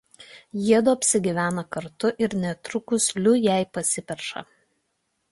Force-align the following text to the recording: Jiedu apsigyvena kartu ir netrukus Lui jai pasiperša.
Jiedu 0.67 0.87
apsigyvena 0.93 1.63
kartu 1.75 2.09
ir 2.27 2.33
netrukus 2.45 3.05
Lui 3.27 3.43
jai 3.43 3.59
pasiperša. 3.79 4.43